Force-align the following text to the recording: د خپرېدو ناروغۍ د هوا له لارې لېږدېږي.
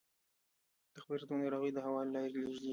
د 0.93 0.95
خپرېدو 1.03 1.35
ناروغۍ 1.43 1.71
د 1.73 1.77
هوا 1.85 2.01
له 2.05 2.11
لارې 2.13 2.29
لېږدېږي. 2.33 2.69